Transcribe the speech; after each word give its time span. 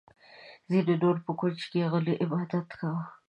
ځینې 0.69 0.93
نورو 1.01 1.25
په 1.25 1.31
کونج 1.39 1.59
کې 1.71 1.89
غلی 1.91 2.13
عبادت 2.23 2.67
کاوه. 2.79 3.03